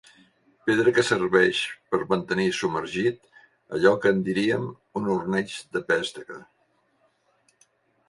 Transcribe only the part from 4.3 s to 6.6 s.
diríem un ormeig de pesca.